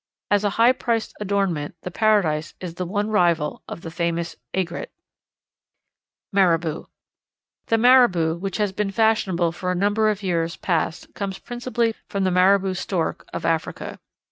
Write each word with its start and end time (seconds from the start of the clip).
As 0.31 0.43
a 0.43 0.49
high 0.57 0.71
priced 0.71 1.13
adornment 1.19 1.75
the 1.83 1.91
Paradise 1.91 2.55
is 2.59 2.73
the 2.73 2.87
one 2.87 3.09
rival 3.11 3.61
of 3.67 3.81
the 3.81 3.91
famous 3.91 4.35
aigrette. 4.51 4.89
Maribou. 6.33 6.87
The 7.67 7.75
Maribou 7.77 8.39
which 8.39 8.57
has 8.57 8.71
been 8.71 8.89
fashionable 8.89 9.51
for 9.51 9.71
a 9.71 9.75
number 9.75 10.09
of 10.09 10.23
years 10.23 10.55
past 10.55 11.13
comes 11.13 11.37
principally 11.37 11.93
from 12.09 12.23
the 12.23 12.31
Maribou 12.31 12.75
Stork 12.75 13.25
of 13.31 13.45
Africa. 13.45 13.99